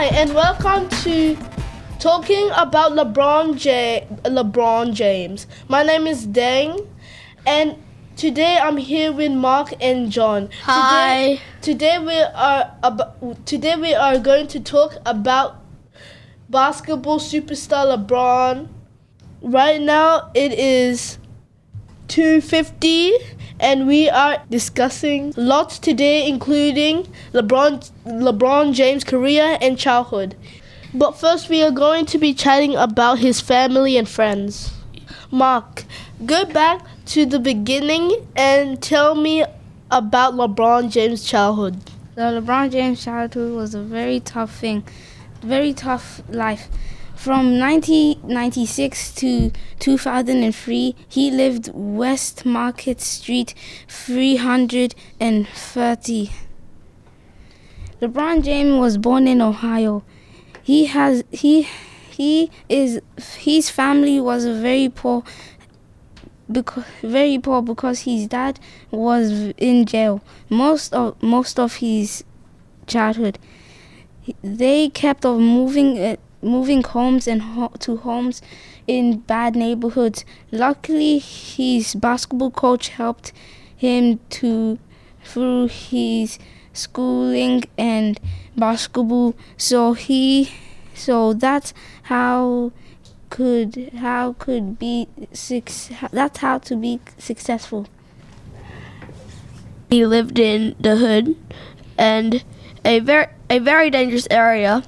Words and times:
Hi, 0.00 0.06
and 0.06 0.34
welcome 0.34 0.88
to 1.04 1.36
talking 1.98 2.48
about 2.56 2.92
LeBron 2.92 3.58
J- 3.58 4.06
LeBron 4.24 4.94
James. 4.94 5.46
My 5.68 5.82
name 5.82 6.06
is 6.06 6.26
Deng, 6.26 6.88
and 7.46 7.76
today 8.16 8.56
I'm 8.56 8.78
here 8.78 9.12
with 9.12 9.32
Mark 9.32 9.74
and 9.78 10.10
John. 10.10 10.48
Hi. 10.62 11.36
Today, 11.60 11.98
today 11.98 11.98
we 11.98 12.18
are 12.18 12.74
ab- 12.82 13.44
today 13.44 13.76
we 13.76 13.92
are 13.92 14.18
going 14.18 14.46
to 14.46 14.60
talk 14.60 14.96
about 15.04 15.62
basketball 16.48 17.18
superstar 17.18 17.84
LeBron. 17.84 18.68
Right 19.42 19.82
now 19.82 20.30
it 20.32 20.54
is 20.54 21.18
250 22.08 23.18
and 23.60 23.86
we 23.86 24.08
are 24.08 24.42
discussing 24.50 25.34
lots 25.36 25.78
today 25.78 26.26
including 26.26 27.06
LeBron 27.32 27.90
LeBron 28.06 28.72
James' 28.72 29.04
career 29.04 29.58
and 29.60 29.78
childhood. 29.78 30.34
But 30.92 31.12
first 31.12 31.48
we 31.48 31.62
are 31.62 31.70
going 31.70 32.06
to 32.06 32.18
be 32.18 32.34
chatting 32.34 32.74
about 32.74 33.18
his 33.18 33.40
family 33.40 33.96
and 33.96 34.08
friends. 34.08 34.72
Mark, 35.30 35.84
go 36.26 36.44
back 36.44 36.84
to 37.06 37.24
the 37.26 37.38
beginning 37.38 38.26
and 38.34 38.82
tell 38.82 39.14
me 39.14 39.44
about 39.90 40.34
LeBron 40.34 40.90
James' 40.90 41.24
childhood. 41.24 41.76
The 42.16 42.40
LeBron 42.40 42.72
James 42.72 43.04
childhood 43.04 43.54
was 43.54 43.74
a 43.74 43.82
very 43.82 44.20
tough 44.20 44.58
thing, 44.58 44.84
very 45.42 45.72
tough 45.72 46.22
life. 46.28 46.68
From 47.20 47.60
1996 47.60 49.12
to 49.16 49.52
2003, 49.78 50.96
he 51.06 51.30
lived 51.30 51.68
West 51.74 52.46
Market 52.46 53.02
Street 53.02 53.52
330. 53.88 56.30
LeBron 58.00 58.42
James 58.42 58.80
was 58.80 58.96
born 58.96 59.28
in 59.28 59.42
Ohio. 59.42 60.02
He 60.62 60.86
has 60.86 61.22
he 61.30 61.68
he 62.10 62.50
is 62.70 63.02
his 63.36 63.68
family 63.68 64.18
was 64.18 64.46
very 64.46 64.88
poor 64.88 65.22
because 66.50 66.84
very 67.02 67.38
poor 67.38 67.60
because 67.60 68.04
his 68.04 68.28
dad 68.28 68.58
was 68.90 69.52
in 69.58 69.84
jail 69.84 70.22
most 70.48 70.94
of 70.94 71.22
most 71.22 71.58
of 71.58 71.74
his 71.74 72.24
childhood. 72.86 73.38
They 74.42 74.88
kept 74.88 75.26
on 75.26 75.42
moving 75.42 75.98
uh, 75.98 76.16
moving 76.42 76.82
homes 76.82 77.26
and 77.26 77.42
ho- 77.42 77.72
to 77.80 77.96
homes 77.98 78.42
in 78.86 79.18
bad 79.20 79.56
neighborhoods. 79.56 80.24
Luckily, 80.50 81.18
his 81.18 81.94
basketball 81.94 82.50
coach 82.50 82.88
helped 82.88 83.32
him 83.76 84.20
to 84.30 84.78
through 85.22 85.68
his 85.68 86.38
schooling 86.72 87.64
and 87.76 88.18
basketball. 88.56 89.34
So 89.56 89.92
he, 89.92 90.50
so 90.94 91.32
that's 91.32 91.72
how 92.04 92.72
could 93.28 93.90
how 93.96 94.34
could 94.38 94.78
be 94.78 95.08
six. 95.32 95.90
That's 96.12 96.38
how 96.38 96.58
to 96.58 96.76
be 96.76 97.00
successful. 97.18 97.86
He 99.88 100.06
lived 100.06 100.38
in 100.38 100.76
the 100.78 100.96
hood 100.96 101.36
and 101.98 102.44
a 102.84 103.00
very 103.00 103.26
a 103.48 103.58
very 103.58 103.90
dangerous 103.90 104.26
area 104.30 104.82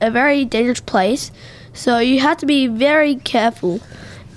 a 0.00 0.10
very 0.10 0.44
dangerous 0.44 0.80
place, 0.80 1.30
so 1.72 1.98
you 1.98 2.20
have 2.20 2.36
to 2.38 2.46
be 2.46 2.66
very 2.66 3.16
careful. 3.16 3.80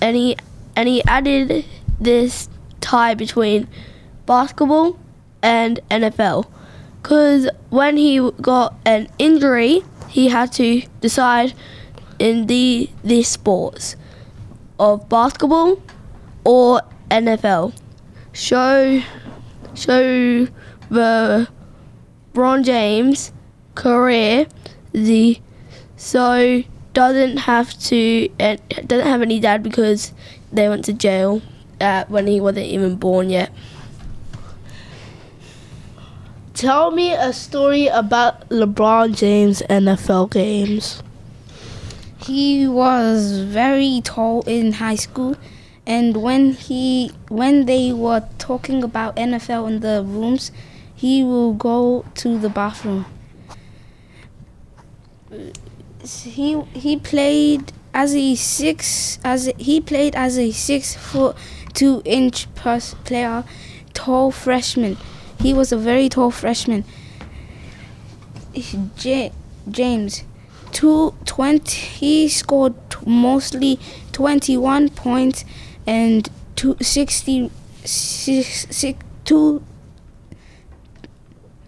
And 0.00 0.16
he 0.16 0.36
and 0.76 0.88
he 0.88 1.02
added 1.04 1.64
this 2.00 2.48
tie 2.80 3.14
between 3.14 3.68
basketball 4.26 4.98
and 5.42 5.80
NFL, 5.90 6.46
because 7.02 7.48
when 7.70 7.96
he 7.96 8.30
got 8.40 8.74
an 8.84 9.08
injury, 9.18 9.82
he 10.08 10.28
had 10.28 10.52
to 10.52 10.82
decide 11.00 11.54
in 12.18 12.46
the 12.46 12.90
the 13.02 13.22
sports 13.22 13.96
of 14.78 15.08
basketball 15.08 15.82
or 16.44 16.82
NFL. 17.10 17.72
Show 18.32 19.02
show 19.74 20.46
the 20.90 21.48
Bron 22.32 22.62
James 22.64 23.32
career 23.74 24.46
the 24.92 25.40
so 25.96 26.62
doesn't 26.92 27.38
have 27.38 27.78
to 27.80 28.28
uh, 28.40 28.56
doesn't 28.86 29.06
have 29.06 29.22
any 29.22 29.40
dad 29.40 29.62
because 29.62 30.12
they 30.52 30.68
went 30.68 30.84
to 30.84 30.92
jail 30.92 31.42
uh, 31.80 32.04
when 32.08 32.26
he 32.26 32.40
wasn't 32.40 32.66
even 32.66 32.96
born 32.96 33.30
yet. 33.30 33.50
Tell 36.54 36.92
me 36.92 37.12
a 37.12 37.32
story 37.32 37.88
about 37.88 38.48
LeBron 38.48 39.16
James 39.16 39.60
NFL 39.68 40.30
games. 40.30 41.02
He 42.22 42.66
was 42.66 43.40
very 43.40 44.00
tall 44.04 44.42
in 44.42 44.74
high 44.74 44.94
school 44.94 45.36
and 45.84 46.16
when 46.22 46.52
he 46.52 47.10
when 47.28 47.66
they 47.66 47.92
were 47.92 48.22
talking 48.38 48.82
about 48.82 49.16
NFL 49.16 49.66
in 49.68 49.80
the 49.80 50.02
rooms, 50.06 50.52
he 50.94 51.22
will 51.22 51.52
go 51.52 52.04
to 52.14 52.38
the 52.38 52.48
bathroom 52.48 53.04
he 56.04 56.60
he 56.74 56.96
played 56.96 57.72
as 57.92 58.14
a 58.14 58.34
six 58.34 59.18
as 59.24 59.48
a, 59.48 59.52
he 59.58 59.80
played 59.80 60.14
as 60.14 60.38
a 60.38 60.50
six 60.50 60.94
foot 60.94 61.36
two 61.72 62.02
inch 62.04 62.52
plus 62.54 62.94
player, 63.04 63.44
tall 63.92 64.30
freshman. 64.30 64.96
He 65.40 65.52
was 65.52 65.72
a 65.72 65.76
very 65.76 66.08
tall 66.08 66.30
freshman. 66.30 66.84
J- 68.96 69.32
James, 69.70 70.24
two 70.72 71.14
twenty. 71.24 71.76
He 71.76 72.28
scored 72.28 72.74
mostly 73.06 73.80
twenty 74.12 74.56
one 74.56 74.90
points 74.90 75.44
and 75.86 76.28
two 76.56 76.76
sixty 76.80 77.50
six, 77.84 78.66
six 78.70 78.98
two 79.24 79.62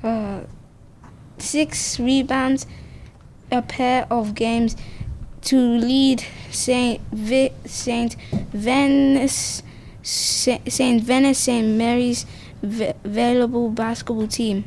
uh, 0.03 0.41
six 1.39 1.99
rebounds 1.99 2.67
a 3.51 3.63
pair 3.63 4.07
of 4.11 4.35
games 4.35 4.77
to 5.43 5.57
lead 5.59 6.25
Saint 6.51 7.01
Vi- 7.13 7.53
Saint 7.65 8.17
Venice 8.53 9.63
Saint 10.03 11.03
Venice 11.03 11.39
Saint 11.39 11.69
Mary's 11.77 12.27
available 12.63 13.71
basketball 13.71 14.27
team. 14.27 14.65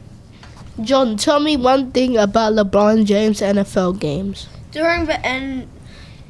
John, 0.82 1.18
tell 1.18 1.40
me 1.40 1.58
one 1.58 1.92
thing 1.92 2.16
about 2.18 2.54
LeBron 2.54 3.06
James 3.06 3.42
NFL 3.42 4.00
games. 4.00 4.48
During 4.72 5.06
the 5.06 5.20
N- 5.26 5.68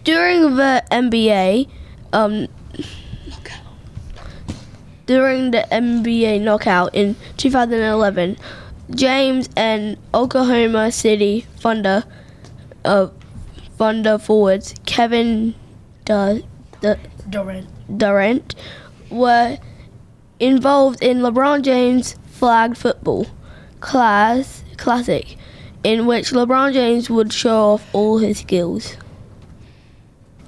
during 0.04 0.56
the 0.56 0.84
NBA, 0.90 1.68
um, 2.14 2.48
during 5.06 5.52
the 5.52 5.66
NBA 5.72 6.42
knockout 6.42 6.94
in 6.96 7.16
2011, 7.38 8.38
James 8.92 9.50
and 9.56 9.98
Oklahoma 10.14 10.92
City 10.92 11.46
Thunder 11.58 12.04
uh, 12.85 13.07
Thunder 13.78 14.17
forwards 14.17 14.75
Kevin 14.85 15.56
Durant. 16.06 16.45
Durant 17.97 18.56
were 19.09 19.57
involved 20.40 21.01
in 21.01 21.19
LeBron 21.19 21.63
James 21.63 22.16
flag 22.28 22.75
football 22.75 23.28
class 23.79 24.63
classic, 24.78 25.38
in 25.84 26.06
which 26.06 26.31
LeBron 26.31 26.73
James 26.73 27.09
would 27.09 27.31
show 27.31 27.73
off 27.73 27.88
all 27.94 28.18
his 28.18 28.39
skills. 28.39 28.97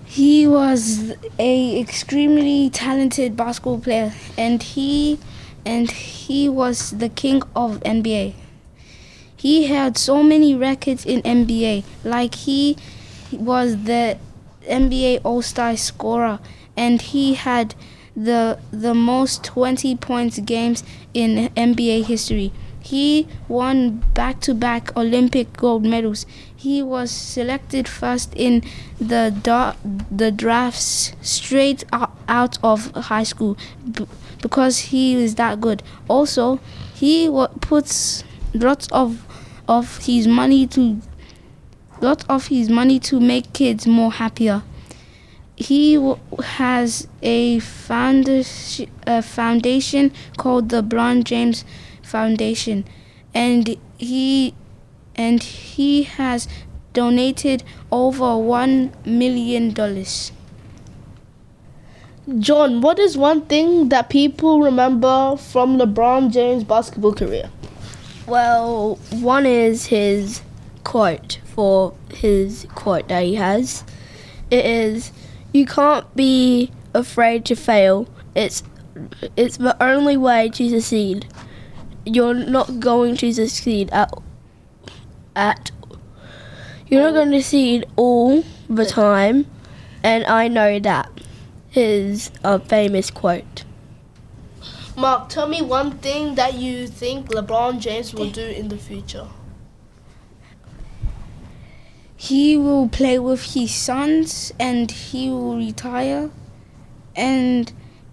He 0.05 0.45
was 0.45 1.13
a 1.39 1.79
extremely 1.79 2.69
talented 2.69 3.37
basketball 3.37 3.79
player, 3.79 4.13
and 4.37 4.61
he 4.61 5.19
and 5.65 5.89
he 5.89 6.49
was 6.49 6.91
the 6.91 7.07
king 7.07 7.43
of 7.55 7.79
NBA. 7.81 8.33
He 9.41 9.65
had 9.65 9.97
so 9.97 10.21
many 10.21 10.53
records 10.53 11.03
in 11.03 11.23
NBA, 11.23 11.83
like 12.03 12.35
he 12.35 12.77
was 13.31 13.85
the 13.85 14.19
NBA 14.69 15.19
All-Star 15.23 15.75
scorer, 15.77 16.37
and 16.77 17.01
he 17.01 17.33
had 17.33 17.73
the 18.15 18.59
the 18.71 18.93
most 18.93 19.43
20 19.43 19.95
points 19.95 20.37
games 20.39 20.83
in 21.15 21.49
NBA 21.55 22.05
history. 22.05 22.51
He 22.83 23.27
won 23.47 24.03
back-to-back 24.13 24.95
Olympic 24.95 25.57
gold 25.57 25.85
medals. 25.85 26.27
He 26.55 26.83
was 26.83 27.09
selected 27.09 27.87
first 27.87 28.33
in 28.35 28.61
the 28.99 29.33
da- 29.41 29.73
the 30.11 30.29
drafts 30.31 31.13
straight 31.23 31.83
out 32.27 32.59
of 32.61 32.91
high 32.91 33.23
school 33.23 33.57
b- 33.91 34.05
because 34.39 34.91
he 34.93 35.15
is 35.15 35.33
that 35.35 35.59
good. 35.61 35.81
Also, 36.07 36.59
he 36.93 37.25
w- 37.25 37.47
puts 37.59 38.23
lots 38.53 38.87
of 38.91 39.25
of 39.71 39.99
his 39.99 40.27
money 40.27 40.67
to 40.67 41.01
lot 42.01 42.25
of 42.27 42.47
his 42.47 42.67
money 42.69 42.99
to 42.99 43.19
make 43.19 43.53
kids 43.53 43.87
more 43.87 44.11
happier. 44.11 44.63
He 45.55 45.95
w- 45.95 46.17
has 46.43 47.07
a, 47.21 47.59
foundation, 47.59 48.89
a 49.07 49.21
foundation 49.21 50.11
called 50.37 50.67
LeBron 50.69 51.23
James 51.23 51.63
Foundation, 52.01 52.83
and 53.33 53.77
he 53.97 54.53
and 55.15 55.41
he 55.43 56.03
has 56.03 56.47
donated 56.93 57.63
over 57.91 58.37
one 58.37 58.91
million 59.05 59.71
dollars. 59.71 60.33
John, 62.39 62.81
what 62.81 62.99
is 62.99 63.17
one 63.17 63.41
thing 63.45 63.89
that 63.89 64.09
people 64.09 64.59
remember 64.61 65.37
from 65.37 65.77
LeBron 65.77 66.31
James' 66.31 66.63
basketball 66.63 67.13
career? 67.13 67.49
Well, 68.31 68.97
one 69.09 69.45
is 69.45 69.87
his 69.87 70.41
quote 70.85 71.39
for 71.43 71.93
his 72.13 72.65
quote 72.73 73.09
that 73.09 73.23
he 73.23 73.35
has. 73.35 73.83
It 74.49 74.65
is, 74.65 75.11
"You 75.51 75.65
can't 75.65 76.05
be 76.15 76.71
afraid 76.93 77.43
to 77.47 77.57
fail. 77.57 78.07
It's 78.33 78.63
it's 79.35 79.57
the 79.57 79.75
only 79.83 80.15
way 80.15 80.47
to 80.47 80.69
succeed. 80.69 81.27
You're 82.05 82.33
not 82.33 82.79
going 82.79 83.17
to 83.17 83.33
succeed 83.33 83.89
at 83.91 84.13
at 85.35 85.71
you're 86.87 87.01
not 87.01 87.13
going 87.13 87.31
to 87.31 87.41
succeed 87.41 87.85
all 87.97 88.45
the 88.69 88.85
time, 88.85 89.45
and 90.03 90.23
I 90.23 90.47
know 90.47 90.79
that." 90.79 91.09
Is 91.75 92.31
a 92.45 92.55
uh, 92.55 92.59
famous 92.59 93.11
quote. 93.11 93.65
Mark, 94.97 95.29
tell 95.29 95.47
me 95.47 95.61
one 95.61 95.91
thing 95.99 96.35
that 96.35 96.55
you 96.55 96.87
think 96.87 97.29
LeBron 97.29 97.79
James 97.79 98.13
will 98.13 98.29
do 98.29 98.45
in 98.45 98.67
the 98.67 98.77
future. 98.77 99.27
He 102.17 102.57
will 102.57 102.87
play 102.87 103.17
with 103.17 103.53
his 103.53 103.73
sons 103.73 104.53
and 104.59 104.91
he 104.91 105.29
will 105.29 105.57
retire 105.57 106.29
and 107.15 107.71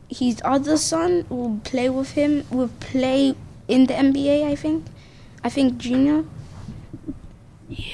his 0.08 0.40
other 0.44 0.76
son 0.76 1.26
will 1.28 1.60
play 1.64 1.90
with 1.90 2.12
him 2.12 2.44
will 2.50 2.70
play 2.81 3.34
in 3.66 3.86
the 3.86 3.94
NBA 3.94 4.46
I 4.46 4.54
think. 4.54 4.86
I 5.44 5.50
think 5.50 5.78
junior. 5.78 6.24
Yeah. 7.69 7.84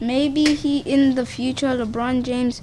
Maybe 0.00 0.54
he 0.54 0.78
in 0.78 1.14
the 1.14 1.26
future 1.26 1.76
LeBron 1.76 2.22
James 2.22 2.62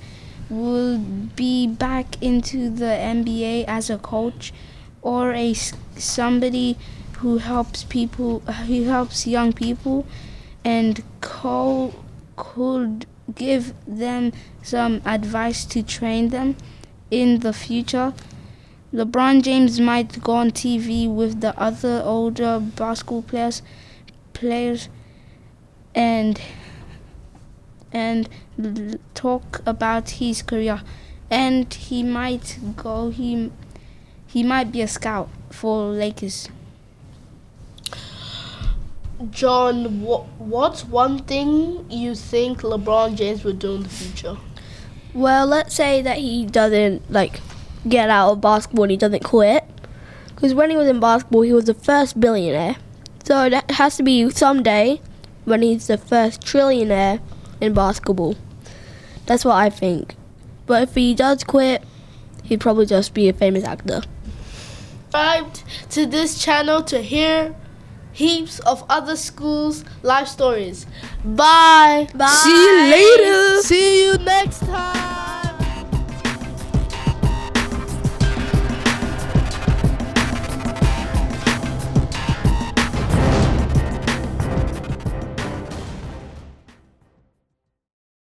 will 0.49 0.97
be 0.97 1.67
back 1.67 2.21
into 2.21 2.69
the 2.69 2.85
NBA 2.85 3.65
as 3.67 3.89
a 3.89 3.97
coach 3.97 4.53
or 5.05 5.33
a 5.33 5.53
somebody 5.53 6.75
who 7.19 7.37
helps 7.37 7.83
people 7.83 8.39
who 8.39 8.83
helps 8.85 9.27
young 9.27 9.53
people 9.53 10.05
and 10.63 11.03
co 11.21 11.93
could 12.35 13.05
give 13.33 13.73
them 13.87 14.33
some 14.63 15.01
advice 15.05 15.63
to 15.63 15.83
train 15.83 16.29
them 16.29 16.55
in 17.11 17.39
the 17.39 17.53
future. 17.53 18.13
LeBron 18.91 19.43
James 19.43 19.79
might 19.79 20.21
go 20.23 20.33
on 20.33 20.51
TV 20.51 21.07
with 21.07 21.39
the 21.39 21.57
other 21.59 22.01
older 22.03 22.59
basketball 22.59 23.21
players 23.21 23.61
players 24.33 24.89
and 25.93 26.41
and 27.91 28.27
talk 29.13 29.61
about 29.65 30.09
his 30.21 30.41
career 30.41 30.81
and 31.29 31.73
he 31.73 32.03
might 32.03 32.57
go 32.75 33.09
he 33.09 33.51
he 34.27 34.43
might 34.43 34.71
be 34.71 34.81
a 34.81 34.87
scout 34.87 35.29
for 35.49 35.89
Lakers. 35.89 36.49
John, 39.31 40.01
what, 40.01 40.27
what's 40.37 40.83
one 40.83 41.19
thing 41.19 41.89
you 41.89 42.15
think 42.15 42.61
LeBron 42.61 43.15
James 43.15 43.43
will 43.43 43.53
do 43.53 43.75
in 43.75 43.83
the 43.83 43.89
future? 43.89 44.37
Well, 45.13 45.47
let's 45.47 45.73
say 45.73 46.01
that 46.01 46.17
he 46.17 46.45
doesn't 46.45 47.09
like 47.09 47.39
get 47.87 48.09
out 48.09 48.31
of 48.31 48.41
basketball 48.41 48.83
and 48.83 48.91
he 48.91 48.97
doesn't 48.97 49.23
quit. 49.23 49.63
Because 50.35 50.53
when 50.53 50.69
he 50.69 50.75
was 50.75 50.87
in 50.87 50.99
basketball, 50.99 51.41
he 51.41 51.53
was 51.53 51.65
the 51.65 51.73
first 51.73 52.19
billionaire. 52.19 52.75
So 53.23 53.49
that 53.49 53.71
has 53.71 53.95
to 53.97 54.03
be 54.03 54.29
someday 54.29 54.99
when 55.45 55.61
he's 55.61 55.87
the 55.87 55.97
first 55.97 56.41
trillionaire 56.41 57.21
in 57.61 57.73
basketball. 57.73 58.35
That's 59.25 59.45
what 59.45 59.55
I 59.55 59.69
think. 59.69 60.15
But 60.65 60.83
if 60.83 60.95
he 60.95 61.15
does 61.15 61.43
quit, 61.43 61.83
he'd 62.43 62.59
probably 62.59 62.85
just 62.85 63.13
be 63.13 63.29
a 63.29 63.33
famous 63.33 63.63
actor. 63.63 64.01
Subscribe 65.15 65.53
to 65.91 66.05
this 66.05 66.43
channel 66.43 66.83
to 66.83 67.01
hear 67.01 67.55
heaps 68.11 68.59
of 68.59 68.83
other 68.89 69.15
schools' 69.15 69.85
life 70.03 70.27
stories. 70.27 70.85
Bye. 71.23 72.09
Bye. 72.13 72.27
See 72.27 72.49
you 72.51 72.81
later. 72.91 73.61
See 73.61 74.03
you 74.03 74.11
next 74.11 74.14
time. 74.14 74.14